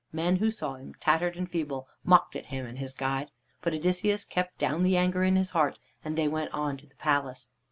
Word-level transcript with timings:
Men 0.11 0.37
who 0.37 0.49
saw 0.49 0.73
him, 0.77 0.95
tattered 0.95 1.37
and 1.37 1.47
feeble, 1.47 1.87
mocked 2.03 2.35
at 2.35 2.47
him 2.47 2.65
and 2.65 2.79
his 2.79 2.95
guide. 2.95 3.29
But 3.61 3.75
Odysseus 3.75 4.25
kept 4.25 4.57
down 4.57 4.81
the 4.81 4.97
anger 4.97 5.23
in 5.23 5.35
his 5.35 5.51
heart, 5.51 5.77
and 6.03 6.17
they 6.17 6.27
went 6.27 6.51
on 6.55 6.77
to 6.77 6.87
the 6.87 6.95
palace. 6.95 7.49